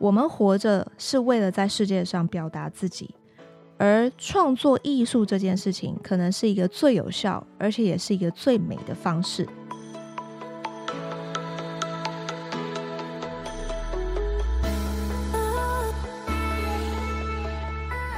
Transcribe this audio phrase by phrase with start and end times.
[0.00, 3.14] 我们活着是为了在世界上表达自己，
[3.76, 9.46] 而创作艺术这件事情，可能是一个最有效，而且也是一个最美的方式。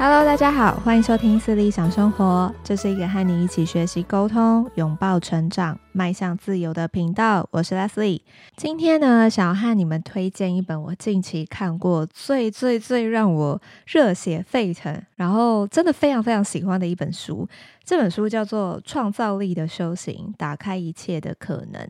[0.05, 2.53] Hello，大家好，欢迎收听四理想生活。
[2.65, 7.47] 这是一个和你一起学习沟通、拥抱成长、迈向自由的频道。
[7.53, 8.21] 我是 Leslie。
[8.57, 17.49] 今天呢，想要和你们推荐一本我近期看过最最最让我热血沸腾，然后真的非常非常喜欢的一本书。
[17.85, 21.81] 这本书叫做《创造力的修行：打开一切的可能》。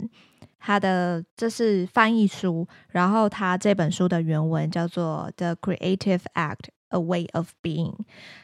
[0.61, 6.57] 它的这是翻译书，然后它这本书的原文叫做《The Creative Act》。
[6.93, 7.95] A way of being。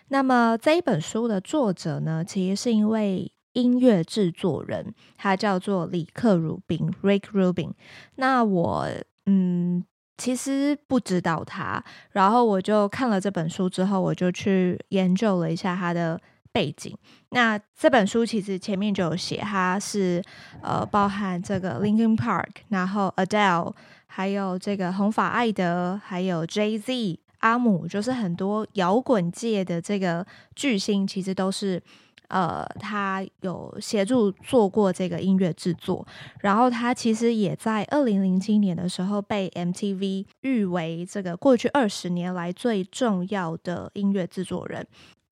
[0.08, 7.72] 那么这一本书的作者呢，其实是一位音乐制作人，他叫做里克鲁宾 （Rick Rubin）。
[8.16, 8.86] 那我
[9.26, 9.84] 嗯，
[10.16, 11.82] 其实不知道他，
[12.12, 16.20] 然后我就看了这本书之后，我就去研究了一下他的
[16.52, 16.96] 背景。
[17.30, 20.22] 那这本书其实前面就有写，他是
[20.62, 23.74] 呃，包含这个 Linkin Park，然后 Adele，
[24.06, 27.18] 还有这个红发艾德，还有 Jay Z。
[27.38, 31.82] 阿姆就是很多摇滚界的这个巨星，其实都是
[32.28, 36.06] 呃，他有协助做过这个音乐制作。
[36.40, 44.86] 然后他其实也在二零零七年的时候被 MTV 誉为这个过去二十年来最重要的音乐制作人。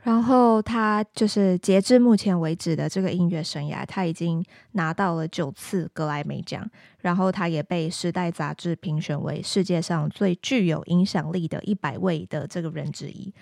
[0.07, 4.41] 然后他就是截至目前为止的这个音乐生涯，他已经
[4.71, 6.65] 拿到了九次格莱美奖，
[7.01, 13.35] 然后他也被《时代》杂志评选为世界上最具有影响力的一百位的这个人之一。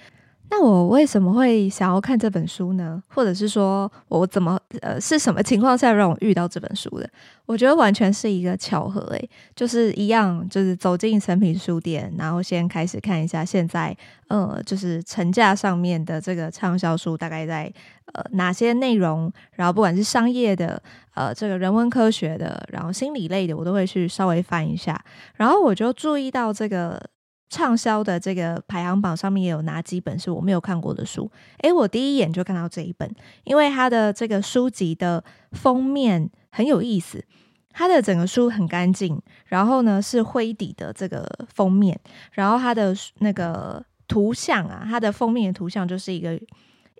[0.56, 3.02] 那我为什么会想要看这本书呢？
[3.08, 7.10] 或者是说我怎么呃是什么情况下让我遇到这本书的？
[7.44, 13.96] 我觉得完全是一个巧合诶，就是一样，就是走进诚品书店，然后先开始看一下现在
[14.28, 17.70] 呃就是成架上面的这个畅销书大概在
[18.12, 20.80] 呃哪些内容，然后不管是商业的
[21.14, 25.04] 呃这个人文科学的，然后心理类的，我都会去稍微翻一下，
[25.34, 27.10] 然后我就注意到这个。
[27.54, 31.30] 畅销的这个排行榜上面也有哪几本是我没有看过的书？
[31.58, 33.08] 诶，我第一眼就看到这一本，
[33.44, 35.22] 因为它的这个书籍的
[35.52, 37.24] 封面很有意思，
[37.70, 41.96] 它的整个书很干净，然后呢是灰底的这个封面，
[42.32, 46.36] 然后它的那个图像啊，它的封面的图像就是一个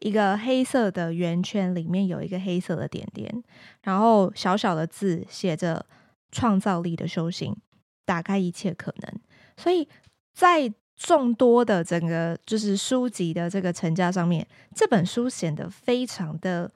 [0.03, 3.43] 一个黑色的圆圈，里面有一个黑色的点点，
[3.83, 5.85] 然后小小的字写着
[6.31, 7.57] “创造力的修行，
[8.05, 9.21] 打开一切可能”，
[9.59, 9.89] 所以。
[10.35, 16.71] 在众多的整个就是书籍的这个层架上面，这本书显得非常的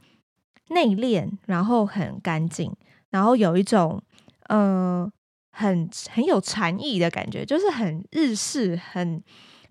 [0.69, 2.73] 内敛，然后很干净，
[3.11, 4.03] 然后有一种
[4.49, 5.11] 嗯、
[5.51, 9.23] 很很有禅意的感觉，就是很日式，很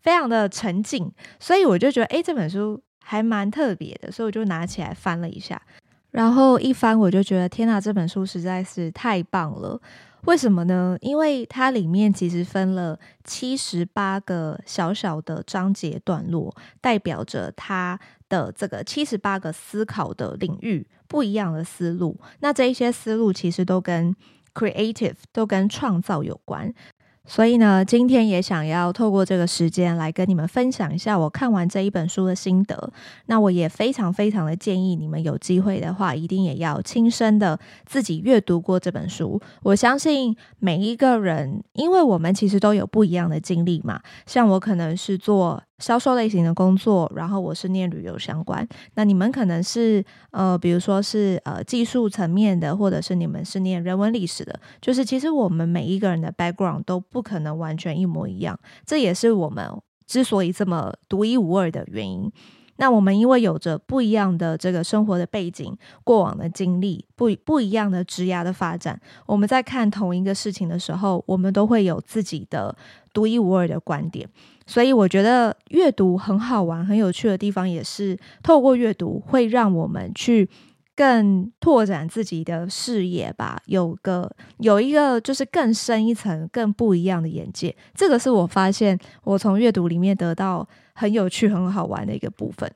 [0.01, 5.61] 非常的沉静，所以我就觉得诶，这本书还蛮特别的，所以我就拿起来翻了一下，
[6.11, 9.81] 然后一翻我就觉得天哪，这本书实在是太棒了。
[10.27, 10.97] 为什么呢？
[10.99, 22.19] 因为它里面其实分了七十八个小小的章节段落，代表着它的这个七十八个思考的领域，不一样的思路。
[22.41, 24.13] 那这一些思路其实都跟
[24.53, 26.73] creative，都跟创造有关。
[27.27, 32.91] 所以呢，今天也想要透过这个时间来跟你们分享一下我看完这一本书的心得。
[33.25, 39.39] 那我也非常非常的建议你们有机会的话，一定也要亲身的自己阅读过这本书。
[39.61, 44.01] 我相信每一个人，因为我们其实都有不一样的经历嘛。
[44.25, 48.67] 像我可能是做销售类型的工作，然后我是念旅游相关。
[48.95, 54.59] 那你们可能是呃，比如说是呃技术层面的，或者是你们是念人文历史的。
[54.81, 59.69] 就是其实我们每一个人的 background 都不可能完全一模一样，这也是我们
[60.07, 62.31] 之所以这么独一无二的原因。
[62.79, 72.75] 那我们因为有着不一样的这个生活的背景、过往的经历、不不一样的职涯的发展，我们在看同一个事情的时候，我们都会有自己的
[73.13, 74.27] 独一无二的观点。
[74.67, 80.47] 所以我觉得阅读很好玩、很有趣的地方，也是透过阅读会让我们去
[80.93, 87.75] 更拓展自己的视野吧，有个有一个就是更深一层、更不一样的眼界。
[87.95, 92.69] 这个是我发现我从阅读里面得到很有趣、很好玩的一个部分。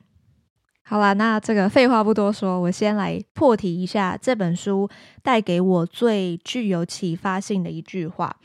[0.83, 4.89] 好啦，那这个废话不多说，我先来破题一下这本书
[5.23, 8.37] 带给我最具有启发性的一句话。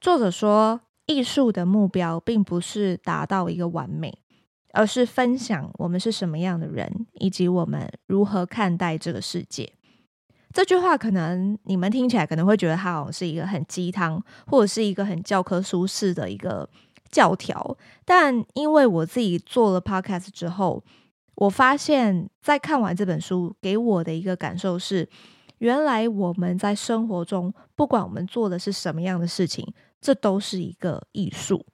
[0.00, 4.18] 作者说：“艺术的目标并不是达到一个完美。”
[4.72, 9.72] 而是分享我们是什么样的人，以及我们如何看待这个世界。
[10.52, 16.68] 这句话可能你们听起来可能会觉得它好像是一个很鸡汤，或者是一个很教科书式的一个
[17.10, 17.74] 教条。
[18.04, 20.84] 但因为我自己做了 podcast 之后，
[21.36, 25.08] 我发现，在看完这本书给我的一个感受是，
[25.56, 31.64] 原来我们在生活中，不管我们做的是什么样的事情，这都是一个艺术。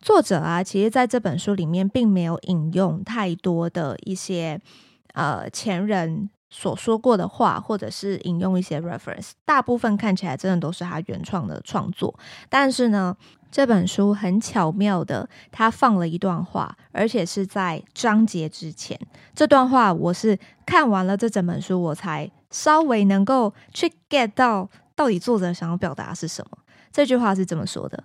[0.00, 4.60] 作者啊，其实在这本书里面并没有引用太多的一些
[5.14, 12.14] 呃前人所说过的话，或者是引用一些 reference，大部分看起来真的都是他原创的创作。
[12.50, 13.16] 但是呢，
[13.50, 18.98] 这本书很巧妙的，他放了一段话，而且是在章节之前。
[19.34, 26.58] 这段话我是看完了这整本书，我才稍微能够去 get 到到底作者想要表达是什么。
[26.94, 28.04] 这句话是这么说的。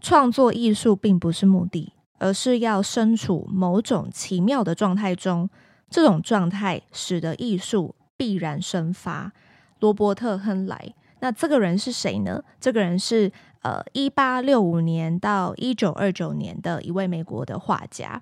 [0.00, 5.48] 创作艺术并不是目的，而是要身处某种奇妙的状态中。
[5.88, 9.32] 这种状态使得艺术必然生发。
[9.78, 12.42] 罗伯特·亨莱，那这个人是谁呢？
[12.58, 13.30] 这个人是
[13.62, 18.20] 呃，一八六五年到一九二九年的一位美国的画家。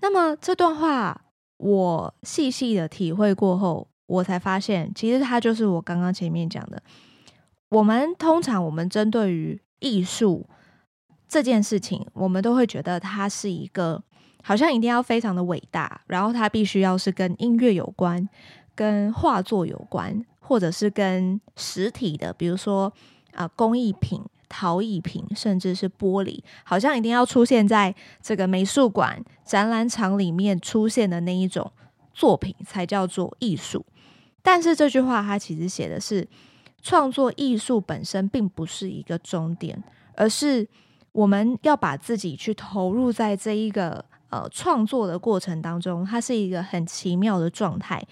[0.00, 1.22] 那么这段话
[1.56, 6.82] 我细细的体会过后，我才发现，其实他就是我刚刚前面讲的。
[7.70, 10.48] 我们通常我们针对于艺术。
[11.30, 14.02] 这件事情，我们都会觉得它是一个
[14.42, 18.26] 好像一定要非常的伟大，然后它必须要是跟音乐有关、
[18.74, 22.90] 跟画作有关，或者是跟实体的，比如说
[23.34, 31.70] 啊、工艺品、陶艺品，甚至是玻璃，好像一定要出现在这个美术馆展览场里面出现的那一种
[32.14, 33.84] 作品才叫做艺术。
[34.40, 36.26] 但是这句话它其实写的是，
[36.82, 39.82] 创作艺术本身并不是一个终点，
[40.14, 40.68] 而是。
[41.12, 48.06] 我们要把自己去投入在这一个呃创作的过程当中，它是一个很奇妙的状态，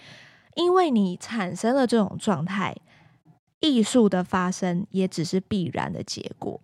[0.56, 2.74] 因为你产生了这种状态，
[3.60, 6.60] 艺术的发生也只是必然的结果。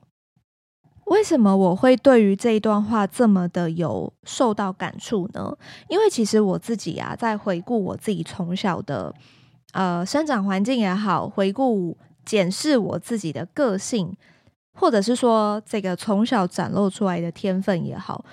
[1.04, 5.56] 为什么我会对于这一段话这么的有受到感触呢？
[5.88, 9.14] 因为其实我自己啊，在回顾我自己从小的
[9.72, 14.16] 呃生长环境也好，回顾检视我自己的个性。
[14.74, 18.24] 或者是说，这个从小展露出来的天分也好，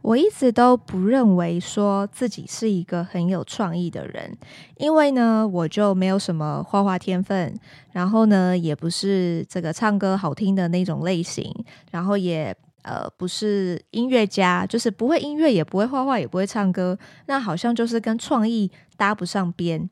[0.00, 4.32] 我一直都不认为说自己是一个很有创意的人，
[4.76, 7.52] 因为呢，我就没有什么画画天分，
[7.90, 11.52] 然后呢，也不是这个唱歌好听的那种类型，
[11.90, 16.96] 然后也呃不是音乐家，就是不会音乐，也不会画画，也不会唱歌，
[17.26, 19.90] 那好像就是跟创意搭不上边。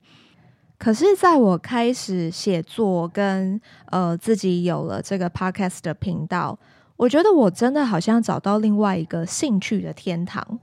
[0.78, 6.58] 可是，在我开始写作跟呃自己有了这个 podcast 的频道，
[6.96, 10.58] 我觉得我真的好像找到另外一个兴趣的天堂。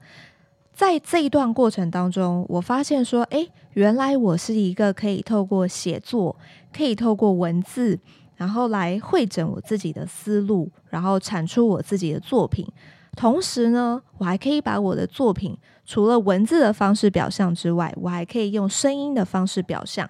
[0.71, 6.36] 在这一段过程当中，我发现说，诶，原来我是一个可以透过写作，
[6.75, 8.00] 可以透过文字，
[8.36, 12.68] 然后来汇整我自己的思路，然后产出我自己的作品。
[13.15, 20.10] 同时呢，我还可以把我的作品除了文字的方式表象之外，我还可以用声音的方式表象。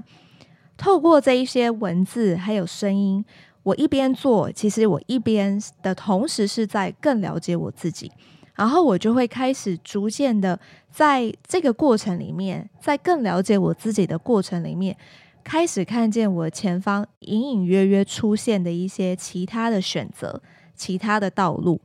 [0.77, 3.24] 透过这一些文字还有声音，
[3.63, 8.12] 我一边做，其实我一边的同时是在更了解我自己。
[8.55, 14.95] 然后我就会开始逐渐的在这个过程里面，在更了解我自己的过程里面，
[15.43, 20.41] 开始看见我前方隐隐约约出现的一些其他的选择，
[20.75, 21.81] 其他的道路。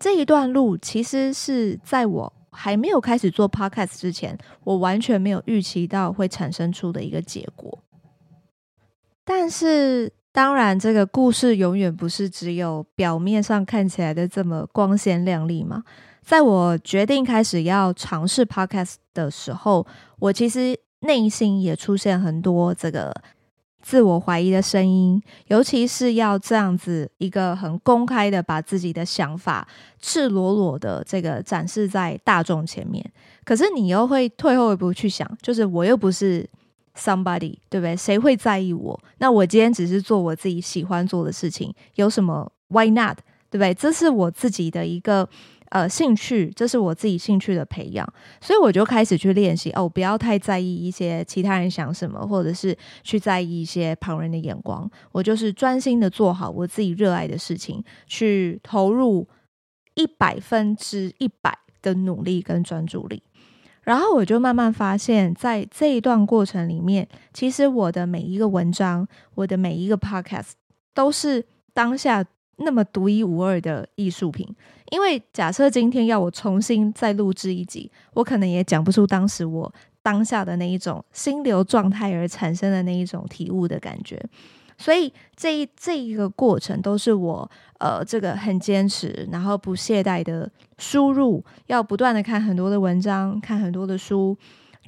[0.00, 7.78] 这一段路其实是在我还没有开始做 podcast 之前，我完全没有预期到会产生出的一个结果。
[9.24, 15.84] 但是，当然，这个故事永远不是只有表面上看起来的这么光鲜亮丽嘛。
[16.22, 19.86] 在我决定开始要尝试 podcast 的时候，
[20.18, 23.14] 我其实内心也出现很多这个。
[23.82, 29.66] 自我怀疑的声音，尤其是要这样子一个很公开的把自己的想法
[30.00, 33.04] 赤裸裸的这个展示在大众前面。
[33.44, 36.48] 可是你又会退后一步去想，就是我又不是
[36.96, 37.96] somebody，对不对？
[37.96, 39.00] 谁会在意我？
[39.18, 43.16] 那我今天只是做我自己喜欢做的事情，有什么？Why not？
[43.50, 43.74] 对不对？
[43.74, 45.28] 这是我自己的一个
[45.70, 48.06] 呃兴趣，这是我自己兴趣的培养，
[48.40, 54.88] 所以我就开始去练习哦，不要太在意一些其他人想什么，或者是去在意一些旁人的眼光。
[55.12, 59.26] 我就是专心的做好我自己热爱的事情，去投入
[59.94, 63.22] 一百分之一百的努力跟专注力。
[63.82, 70.50] 然后我就慢慢发现，在这一段过程里面，其实我的每一个文章，我的每一个 podcast
[70.92, 72.24] 都是当下
[72.60, 74.46] 那么独一无二的艺术品。
[74.90, 84.20] 因为假设今天要我重新再录制一集，我可能也讲不出当时我当下的那一种心流状态而产生的那一种体悟的感觉。
[84.76, 87.48] 所以这一这一个过程都是我
[87.78, 94.34] 呃这个很坚持，然后不懈怠的输入，要不断的看很多的文章，看很多的书，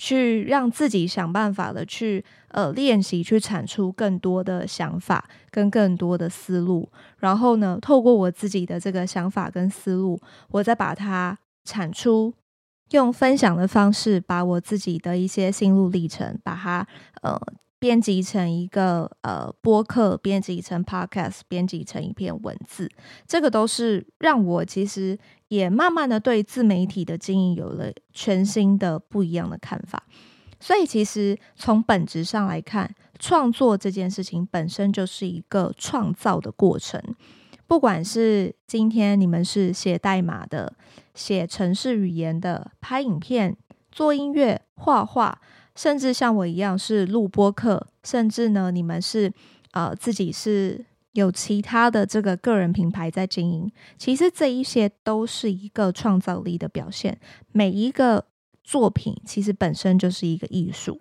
[0.05, 6.89] 去让自己想办法的去呃练习，去产出更多的想法跟更多的思路。
[7.19, 10.19] 然后呢，透过我自己的这个想法跟思路，
[10.51, 12.35] 我再把它产出，
[12.91, 16.85] 用分享的方式，把我自己的一些心路历程，把它
[17.23, 17.41] 呃。
[17.83, 22.89] 编辑成一个呃播客，编辑成 podcast，编辑成一篇文字，
[23.27, 30.01] 这个都是让我其实也慢慢的对自媒体的经营有了全新的不一样的看法。
[30.61, 37.03] 所以其实从本质上来看，创作这件事情本身就是一个创造的过程。
[37.67, 40.73] 不管是今天你们是写代码的、
[41.17, 43.57] 写程式语言的、拍影片、
[43.91, 45.41] 做音乐、画画。
[45.75, 49.33] 甚至像我一样是录播客，甚至呢，你们是
[49.71, 53.73] 呃自己是有其他的这个个人品牌在经营。
[53.97, 57.19] 其实这一些都是一个创造力的表现。
[57.53, 58.25] 每一个
[58.63, 61.01] 作品其实本身就是一个艺术。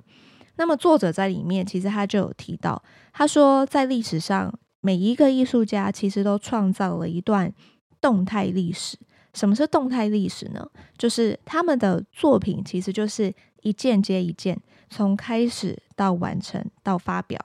[0.56, 7.54] 那么作者在里面其实他就有提到，他说在历史上每一个艺术家其实都创造了一段
[8.00, 8.98] 动态历史。
[9.34, 10.66] 什么是动态历史呢？
[10.98, 13.34] 就是他们的作品其实就是。
[13.62, 17.40] 一件接一件，从开始到完成到发表，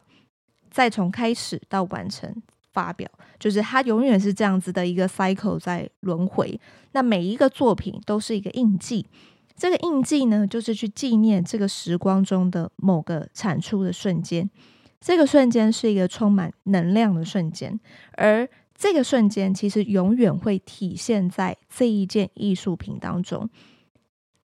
[0.70, 2.42] 再从开始到完成
[2.72, 6.60] 发表，就是它永远是这样子的一个 cycle 在轮回。
[6.92, 9.06] 那每一个作品都是一个印记，
[9.56, 14.48] 这个印记呢，就是去纪念这个时光中的某个产出的瞬间。
[14.98, 17.78] 这个瞬间是一个充满能量的瞬间，
[18.12, 23.48] 而这个瞬间其实永远会体现在这一件艺术品当中。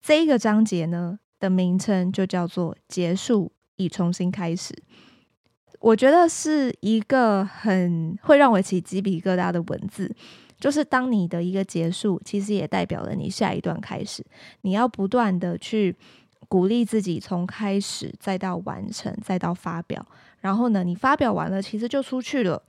[0.00, 4.72] 这一个章节呢，的名称就叫做“结束已重新开始”，
[5.80, 10.14] 我觉得是一个很会让我起鸡皮疙瘩的文字。
[10.60, 14.24] 就是当你的一个结束，其实也代表了你下一段开始。
[14.60, 15.96] 你要不断的去
[16.46, 20.06] 鼓励自己，从开始再到完成，再到发表。
[20.38, 22.62] 然后呢，你发表完了，其实就出去了。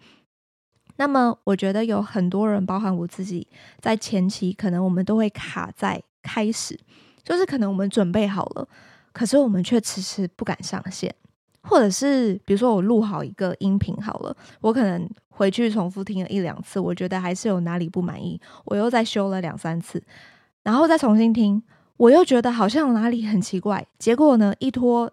[0.95, 3.47] 那么，我觉得有很多人，包含我自己，
[3.79, 6.79] 在前期可能我们都会卡在开始。
[7.23, 8.67] 就是可能我们准备好了，
[9.13, 11.13] 可是我们却迟迟不敢上线，
[11.61, 20.03] 或者是比如说我录好一个音频好了，我可能回去重复听了一两次，我觉得还是有哪里不满意，我又再修了两三次，
[20.63, 21.63] 然后再重新听，
[21.95, 25.09] 我又觉得好像哪里很奇怪，结果呢，一拖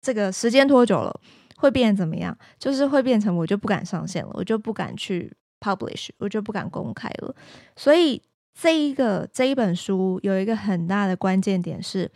[0.00, 1.20] 这个时间拖久了，
[1.56, 2.34] 会变怎么样？
[2.58, 7.34] 就是会变成我就不敢上线了，我就不敢去 publish，我就不敢公开了，
[7.76, 8.22] 所以。
[8.62, 12.10] 这一个这一本书有一个很大的关键点是，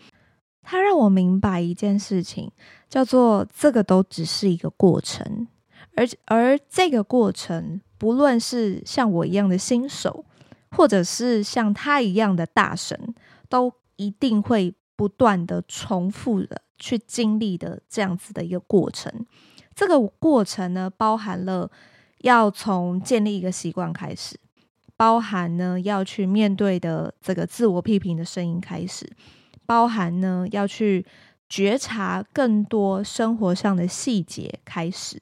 [0.60, 2.50] 它让我明白一件事情，
[2.90, 5.48] 叫做这个都只是一个过程，
[5.96, 10.26] 而而这个过程，不论是像我一样的新手，
[10.72, 13.14] 或者是像他一样的大神，
[13.48, 19.10] 都一定会不断的重复的去经历的这样子的一个过程。
[19.74, 21.70] 这个过程呢，包含了
[22.18, 24.38] 要从建立一个习惯开始。
[24.96, 29.10] 包含呢，要去面对的这个自我批评的声音开始，
[29.66, 31.04] 包含呢，要去
[31.48, 35.20] 觉察更多生活上的细节开始。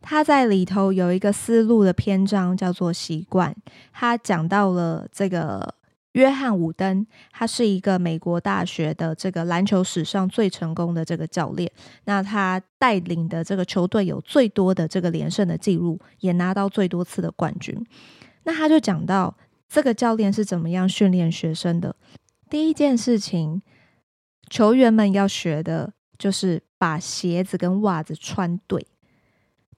[0.00, 3.54] 他在里头有一个思路的篇章叫做习惯，
[3.92, 5.76] 他讲到了这个
[6.12, 11.70] 约翰伍登，他是一个美国大学的这个篮球史上最成功的这个教练，
[12.04, 17.86] 那他带领的这个球队有最多的这个连胜的记录，也拿到最多次的冠军。
[18.44, 19.36] 那他就讲到
[19.68, 21.94] 这个教练是怎么样训练学生的。
[22.50, 23.62] 第一件事情，
[24.50, 28.86] 球员们要学的就是把鞋子跟袜子穿对。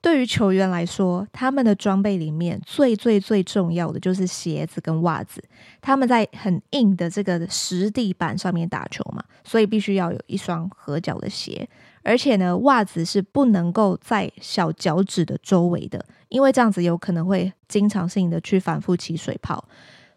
[0.01, 5.43] 对于球员来说，他们的装备里面最最最重要的就是鞋子跟袜子。
[5.81, 11.67] 他们在很硬的这个实地板上面打球嘛，所以必须要有一双合脚的鞋。
[12.05, 19.67] 而且呢，袜子是不能够在小脚趾的周围的，因为这样子有可能会经常性的去反复起水泡。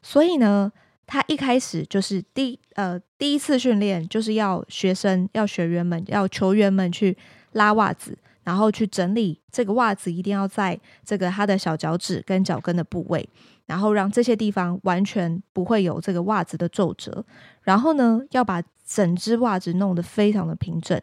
[0.03, 0.71] 所以呢，
[1.05, 7.17] 他一开始就是第呃第一次训练，就是要学生要学员们要球员们去
[7.53, 13.27] 拉袜子，然后去整理这个袜子，一定要在这个他的小脚趾跟脚跟的部位，
[13.65, 17.23] 然后让这些地方完全不会有这个袜子的皱褶，
[17.63, 21.01] 然后呢，要把整只袜子弄得非常的平整。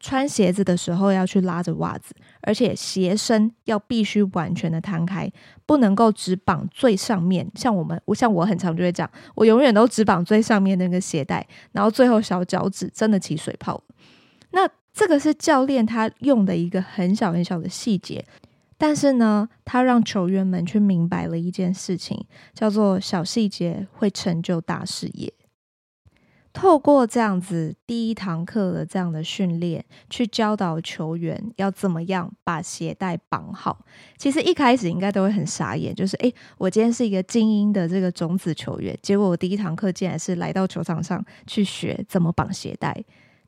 [0.00, 5.30] 穿鞋子的时候要去拉着袜子，而且鞋身要必须完全的摊开，
[5.66, 7.48] 不能够只绑最上面。
[7.54, 13.80] 像我们，我像我很常就会这样，我永远都只绑最上面那个鞋带，然后最后小脚趾真的起水泡。
[14.52, 18.24] 那这个是教练他用的一个很小很小的细节，
[18.78, 25.32] 但是呢，他让球员们去明白了一件事情，叫做小细节会成就大事业。
[26.60, 33.82] 透过这样子第一堂课的这样的训练，去教导球员要怎么样把鞋带绑好。
[34.18, 42.94] 其实一开始应该都会很傻眼，就是诶，我今天是一个精英的这个种子球员，结果我第一堂课竟然是来到球场上去学怎么绑鞋带。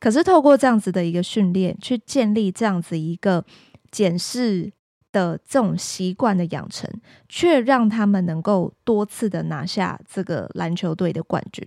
[0.01, 3.45] 可是透过这样子的一个训练，去建立这样子一个
[3.91, 4.73] 检视
[5.13, 6.91] 的这种习惯的养成，
[7.29, 11.63] 却让他们能够多次的拿下这个篮球队的冠军。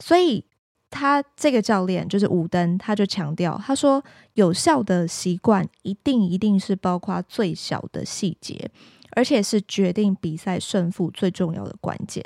[0.00, 0.44] 所以。
[0.92, 8.70] 他这个教练就是武登，他就强调，他说有效的习惯一定一定是包括最小的细节，
[9.12, 12.22] 而且是决定比赛胜负最重要的关键。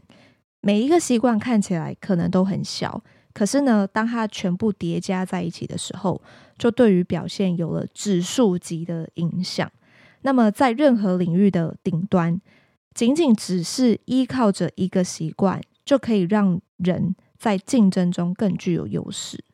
[0.61, 3.01] 每一个习惯看起来可能都很小，
[3.33, 6.21] 可是呢，当它全部叠加在一起的时候，
[6.59, 9.71] 就对于表现有了指数级的影响。
[10.23, 12.41] 那么，在任何领域的顶端，
[12.93, 17.15] 仅仅只是依靠着一个习惯，就可以让人。
[17.39, 19.45] 在竞争中更具有优势。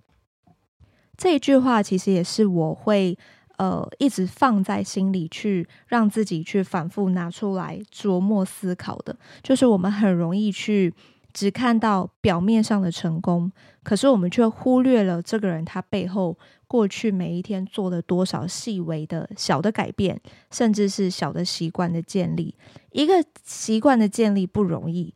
[1.16, 3.16] 这一句话其实也是我会
[3.58, 9.16] 呃一直放在心里去让自己去反复拿出来琢磨思考的。
[9.42, 10.92] 就是我们很容易去
[11.32, 13.50] 只看到表面上的成功，
[13.82, 16.36] 可是我们却忽略了这个人他背后
[16.66, 20.20] 过去每一天做了多少细微的小的改变，
[20.50, 22.54] 甚至是小的习惯的建立。
[22.90, 25.14] 一个习惯的建立不容易，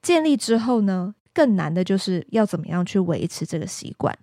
[0.00, 4.18] 建立之后呢，更难的就是要怎么样去维持这个习惯。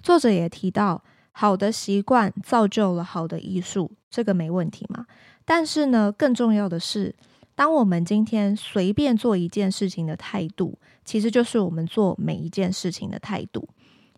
[0.00, 5.04] 作者也提到，好的习惯造就了好的艺术，这个没问题嘛。
[5.44, 7.12] 但是呢，更重要的是，
[7.56, 13.68] 当我们今天随便做一件事情的态度，其实就是我们做每一件事情的态度。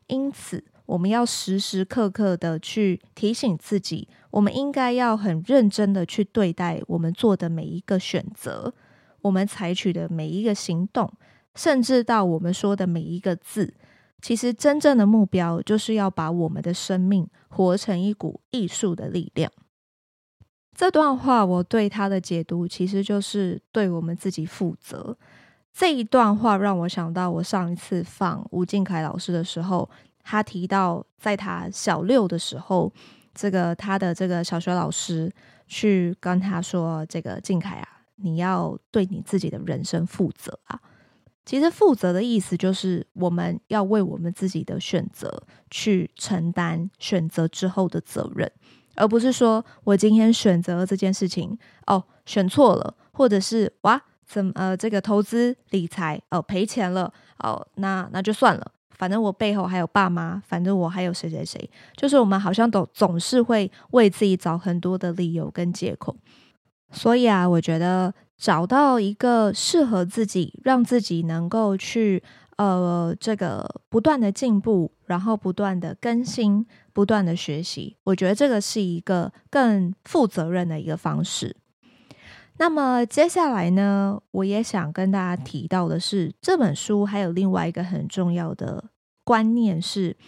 [0.09, 8.75] 因此，我们要时时刻刻的去提醒自己，我们应该要很认真的去对待我们做的每一个选择，
[9.23, 11.11] 我们采取的每一个行动。
[11.55, 13.75] 甚至到我们说的每一个字，
[14.21, 19.51] 其实真正的目标就是要把我们的生命活成一股艺术的力量。
[20.77, 25.17] 这段话我对他的解读，其实就是对我们自己负责。
[25.73, 29.89] 这一段话让我想到，我上一次放吴敬凯老师的时候，
[30.23, 32.93] 他提到，在他小六的时候，
[33.35, 35.33] 这个他的这个小学老师
[35.67, 40.81] 去跟他说：“这个敬凯啊，你要对你自己的人生负责啊。”
[41.45, 48.51] 其实负责的意思就是，我们要为我们自己的选择去承担选择之后的责任，
[48.95, 66.17] 而不是说我今天选择了这件事情，哦，选错了，或者是哇，怎么呃这个投资理财哦赔钱了，哦那那就算了，反正我背后还有爸妈，反正我还有谁谁谁，就是我们好像都总是会为自己找很多的理由跟借口，
[66.91, 68.15] 所以啊，我觉得。
[68.45, 72.23] 找到一个适合自己，让自己能够去
[72.59, 81.57] 呃这个不断的进步，然后不断的更新，不断的学习，我觉得这个是一个更负责任的一个方式。
[82.59, 88.91] 那么接下来呢，我也想跟大家提到的是，这本书还有另外一个很重要的
[89.25, 90.19] 观念是。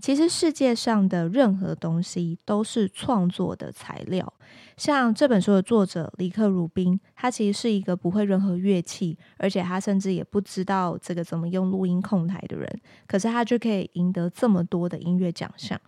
[0.00, 4.32] 其实世界上的任何东西都是创作的材料。
[4.76, 12.80] 像这本书的作者李克鲁宾，他其实是一个不会任何乐器，而且他甚至也不知道这个怎么用录音控台的人。
[13.06, 15.78] 可是他就可以赢得这么多的音乐奖项，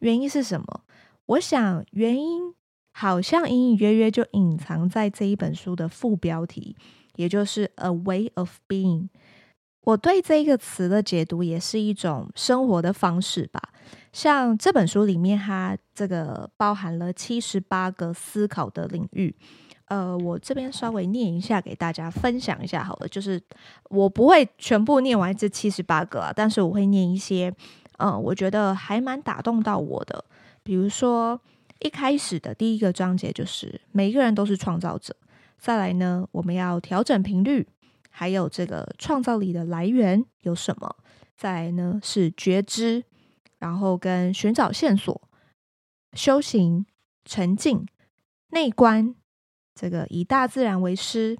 [0.00, 0.80] 原因是什么？
[1.26, 2.52] 我想原因
[2.90, 6.76] 好像隐隐约约就隐藏在这一本书的副标题，
[7.14, 9.08] 也就是 A Way of Being。
[9.82, 13.60] 我对这个词的解读也是一种生活的方式吧。
[14.12, 19.34] 像这本书里面，它这个包含了七十八个思考的领域。
[19.86, 23.08] 呃，我这边稍微念一下给大家分享一下好了。
[23.08, 23.40] 就是
[23.90, 27.52] 我不会全部念完这七十八个啊，但是我会念一些，
[27.98, 30.24] 呃，我觉得还蛮打动到我的。
[30.62, 31.38] 比如说
[31.80, 35.14] 一开始的第一个章节就是每一个人都是创造者。
[35.58, 37.66] 再来呢，我们要调整频率。
[38.14, 40.96] 还有这个创造力的来源有什么？
[41.34, 43.02] 再来呢是觉知，
[43.58, 45.20] 然后跟寻找线索、
[46.12, 46.86] 修行、
[47.24, 47.84] 沉静、
[48.50, 49.14] 内观，
[49.74, 51.36] 这个以大自然为师，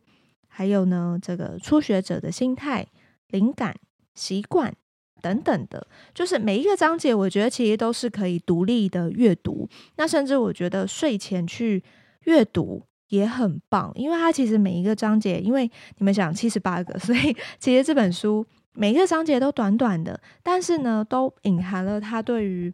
[0.48, 2.88] 还有呢这个初学者的心态、
[3.28, 3.76] 灵感、
[4.14, 4.74] 习惯
[5.20, 9.68] 等等的，就是每一个章节，我觉得其实都是可以独立的阅读。
[9.96, 11.84] 那甚至我觉得睡前去
[12.24, 12.82] 阅读。
[13.12, 22.72] 也很棒，因为它其实每一个章节，因为你们想七十八个， 所以其实这本书每一个章节都短短的，但是呢，都隐含了他对于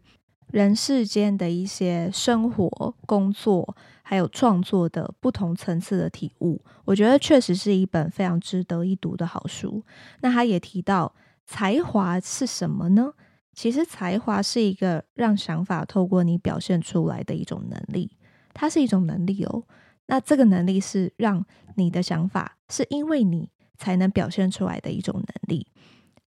[0.51, 6.61] 人世间的一些生活、工作还有创作的不同层次的体悟。
[6.85, 9.83] 我觉得确实是一本非常值得一读的好书。
[10.21, 11.13] 那他也提到，
[11.45, 13.11] 才华是什么呢？
[13.53, 18.09] 其实才华是一个让想法透过你表现出来的一种能力，
[18.53, 19.63] 它是一种能力哦。
[20.09, 21.45] 那这个能力是让
[21.75, 25.67] 你的想法是因为你才能表现出来的一种能力，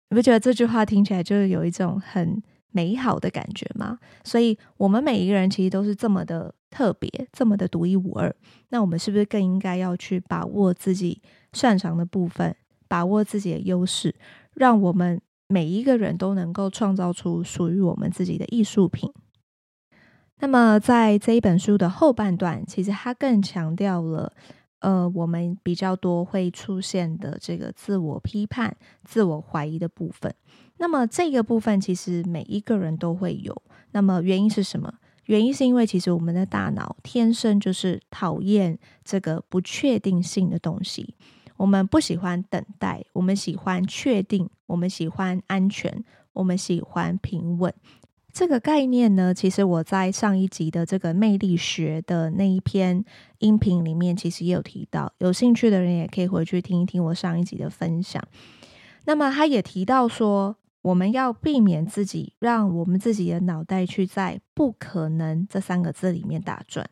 [0.09, 3.99] 你不觉得这句话听起来就是有一种很美好的感觉吗？
[4.25, 8.35] 所以，我们每一个人其实都是这么的特别，这么的独一无二。
[8.71, 11.21] 那我们是不是更应该要去把握自己
[11.53, 12.57] 擅长的部分，
[12.89, 14.15] 把握自己的优势，
[14.55, 19.13] 让我们每一个人都能够创造出属于我们自己的艺术品？
[20.39, 24.33] 那么，在这一本书的后半段，其实它更强调了，
[24.81, 30.35] 呃，我们比较多会出现的这个自我批判、自我怀疑的部分。
[30.77, 33.63] 那么，这个部分其实每一个人都会有。
[33.93, 34.93] 那么，原因是什么？
[35.25, 41.15] 原因是因为其实我们的大脑天生就是讨厌这个不确定性的东西，
[41.57, 47.73] 我们不喜欢等待，我们喜欢确定，我们喜欢安全，我们喜欢平稳。
[48.37, 53.03] 这个概念呢，其实我在上一集的这个魅力学的那一篇
[53.39, 55.11] 音频里面，其实也有提到。
[55.21, 58.23] 有兴趣的人也可以回去听一听我上一集的分享。
[59.07, 66.87] 那么他也提到说，我们要避免自己让我们自己的脑袋去在“不可能”这三个字里面打转。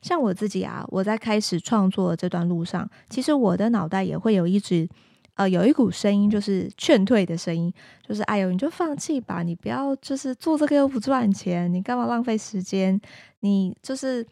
[0.00, 4.88] 像我自己啊，我在开始创作的这段路上，其实我的脑袋也会有一直。
[5.34, 7.72] 呃，有一股声音，就是劝退的声音，
[8.06, 13.00] 就是哎呦，你就放弃吧，你不要就是做这个又不赚钱，你干嘛浪费时间？
[13.40, 14.24] 你就是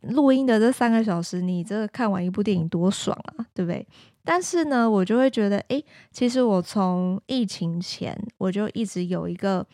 [0.00, 3.86] 录音的这三个小时，你这看完一部电影多爽啊，对不对？
[4.24, 9.64] 但是呢，我就会觉得，诶，其实我从疫情前我就一直有一个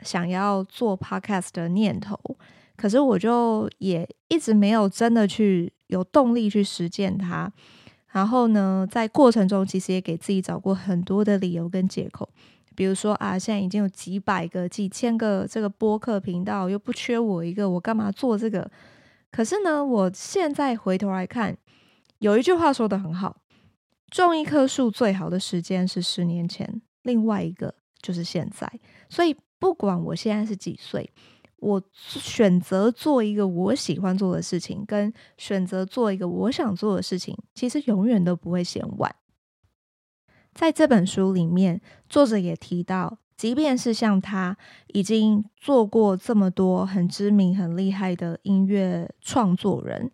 [0.00, 2.16] 想要做 podcast 的念头，
[2.76, 7.50] 可是我就也一直没有真的去有动力去实践它。
[8.14, 12.28] 然后呢，在过程中其实也给自己找过很多的理由跟借口，
[12.76, 18.70] 比如说啊，现在已经有几百个、几千个这个播客频道，又不缺我一个，我干嘛做这个？
[19.32, 21.56] 可是呢，我现在回头来看，
[22.20, 23.38] 有一句话说得很好：
[24.12, 28.70] 种一棵树最好的时间是十年前，另外一个就是现在。
[29.08, 31.10] 所以，不管我现在是几岁。
[31.58, 39.14] 我选择做一个我喜欢做的事情，跟选择做一个我想做的事情，其实永远都不会嫌晚。
[40.52, 44.56] 在这本书里面，作者也提到，即便是像他
[44.88, 50.12] 已经做过这么多很知名、很厉害的音乐创作人，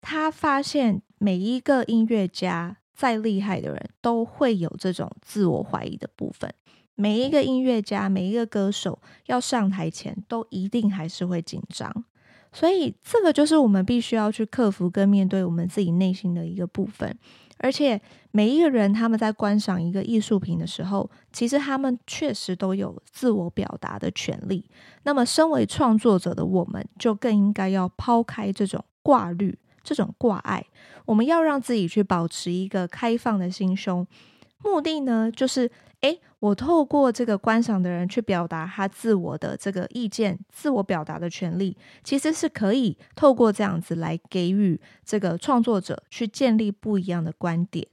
[0.00, 6.52] 他发现每一个音乐家再厉害的人都会有这种自我怀疑的部分。
[7.00, 11.90] 每一个音乐家，每一个歌手要上台前，都一定还是会紧张，
[12.52, 17.18] 所以这个就是我们必须要去克服跟面对我们自己内心的一个部分。
[17.56, 17.98] 而且
[18.32, 24.66] 每一个人他们在观赏一个艺术品的时候，其实他们确实都有自我表达的权利。
[25.04, 30.66] 那么，身为创作者的我们，就更应该要抛开这种挂虑、这种挂碍，
[31.06, 34.06] 我们要让自己去保持一个开放的心胸。
[34.62, 35.70] 目的呢，就是。
[36.00, 47.86] 诶，我透过这个观赏的人去表达他自我的这个意见，自我表达的权利，其实是可以透过这样子来给予这个创作者去建立不一样的观点。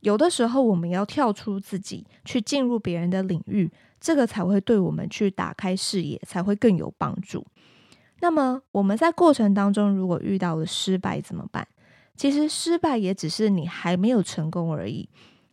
[0.00, 7.46] 有的时候，我们要跳出自己，去进入别人的领域，这个才会对我们去打开视野，才会更有帮助。
[8.20, 11.66] 那么，我们在过程当中如果遇到了失败怎么办？
[12.16, 15.08] 其实，失败也只是你还没有成功而已。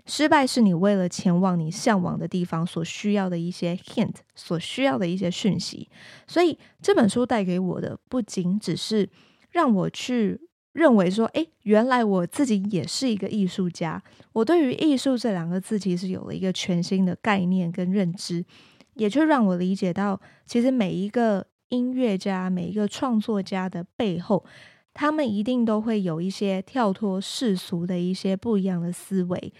[0.05, 5.87] 失败是你为了前往你向往的地方所需要的一些 hint，所需要的一些讯息。
[6.27, 9.07] 所以这本书带给我的不仅只是
[9.51, 10.39] 让我去
[10.73, 14.01] 认为说，诶，原来我自己也是一个艺术家。
[14.33, 18.43] 我对于艺术这两个字其实有了一个全新的概念跟认知，
[18.93, 24.45] 也就让我理解到，其实每一个音乐家、每一个创作家的背后，
[24.93, 29.53] 他们一定都会有一些跳脱世俗的一些不一样的思维。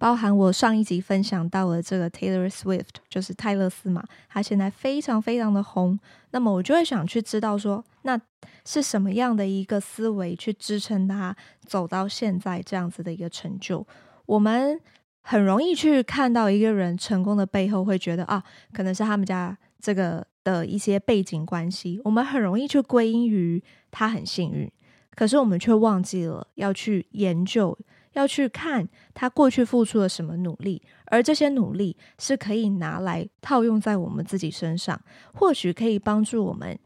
[0.00, 6.00] 包含我上一集分享到了这个 Taylor Swift，就是泰勒斯嘛，他现在非常非常的红。
[6.30, 8.18] 那么我就会想去知道说，那
[8.64, 11.36] 是什么样的一个思维去支撑他
[11.66, 13.86] 走到现在这样子的一个成就？
[14.24, 14.80] 我们
[15.20, 22.00] 很容易去看到一个人成功的背后，会觉得啊，可能是他们家这个的一些背景关系。
[22.04, 24.72] 我们很容易去归因于他很幸运。
[25.14, 27.76] 可是我们却忘记了要去研究，
[28.12, 35.00] 要去看他过去付出了什么努力，而这些努力是可以拿来套用在我们自己身上，
[35.32, 36.78] 或许可以帮助我们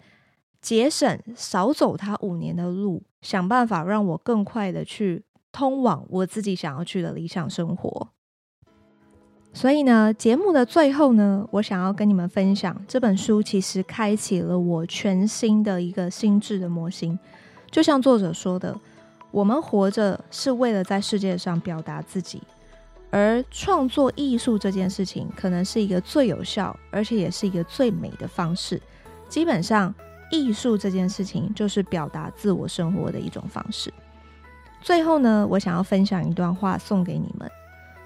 [0.60, 8.08] 节省少走他五年的路，想办法让我更快的去通往我自己想要去的理想生活。
[9.52, 17.16] 所以呢，节目的最后呢，我想要跟你们分享这本书，其实开启了我全新的一个心智的模型。
[17.70, 18.76] 就像作者说的，
[19.34, 22.40] 我们活着是为了在世界上表达自己，
[23.10, 28.80] 而创作艺术这件事情，可能是一个最有效，而且也是一个最美的方式。
[29.28, 29.92] 基本上，
[30.30, 33.92] 艺术这件事情就是表达自我生活的一种方式。
[34.80, 37.50] 最后呢，我想要分享一段话送给你们。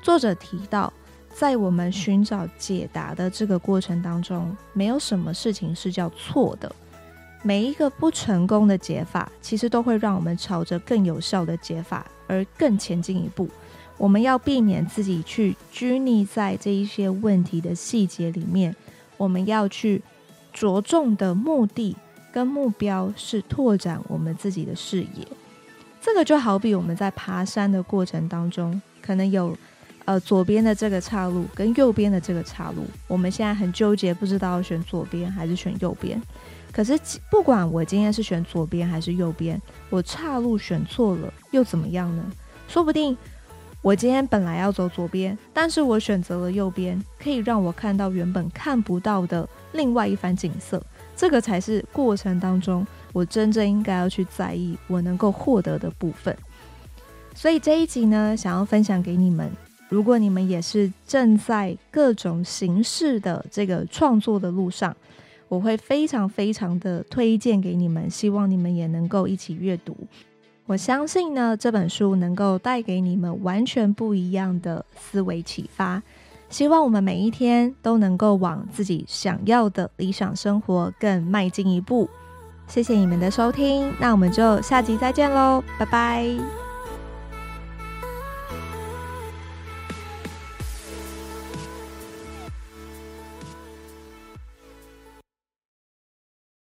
[0.01, 0.91] 作者提到，
[1.35, 6.75] 在我们寻找解答的这个过程当中，没有什么事情是叫错的。
[7.43, 13.49] 每一个不成功的解法，其实都会让我们朝着更有效的解法而更前进一步。
[13.97, 18.75] 我们要避免自己去拘泥在这一些问题的细节里面，
[19.17, 20.03] 我们要去
[20.53, 21.97] 着重的目的
[22.33, 25.27] 跟目标是拓展我们自己的视野。
[26.01, 29.57] 这个就好比我们在爬山的过程当中，可能有
[30.05, 36.21] 呃左边的这个岔路跟右边的这个岔路，我们现在很纠结，不知道选左边还是选右边。
[36.79, 36.97] 可是，
[37.29, 39.61] 不管我今天是选左边还是右边，
[39.91, 42.25] 我岔路选错了又怎么样呢？
[42.69, 43.19] 说不定
[43.83, 50.81] 我今天本来要走左边，但是我选择了右边，可以让我看到原本看不到的另外一番景色。
[51.17, 56.33] 这个才是过程当中我真正应该要去在意，我能够获得的部分。
[57.35, 59.51] 所以这一集呢，想要分享给你们，
[59.89, 64.97] 如果你们也是正在各种形式的这个创作的路上。
[65.49, 69.97] 我会非常非常的推荐给你们，希望你们也能够一起阅读。
[70.67, 76.03] 我相信呢，这本书能够带给你们完全不一样的思维启发。
[76.51, 82.09] 希望我们每一天都能够往自己想要的理想生活更迈进一步。
[82.67, 86.68] 谢谢你们的收听，那我们就下集再见喽，拜拜。